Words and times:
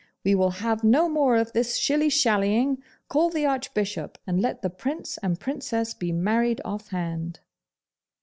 'We 0.23 0.33
will 0.33 0.49
have 0.65 0.83
no 0.83 1.07
more 1.07 1.35
of 1.35 1.53
this 1.53 1.77
shilly 1.77 2.09
shallying! 2.09 2.81
Call 3.07 3.29
the 3.29 3.45
Archbishop, 3.45 4.17
and 4.25 4.41
let 4.41 4.63
the 4.63 4.69
Prince 4.71 5.19
and 5.19 5.39
Princess 5.39 5.93
be 5.93 6.11
married 6.11 6.59
offhand! 6.65 7.39